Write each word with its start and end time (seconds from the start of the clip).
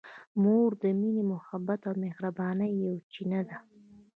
مور 0.41 0.69
د 0.81 0.83
مینې، 0.99 1.23
محبت 1.33 1.79
او 1.89 1.93
مهربانۍ 2.03 2.71
یوه 2.83 2.95
چینه 3.13 3.41
ده. 3.47 3.57